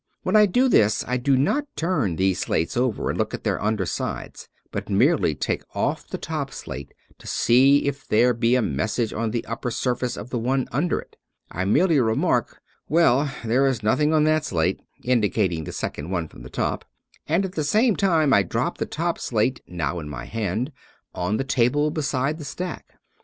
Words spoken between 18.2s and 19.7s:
I drop the top slate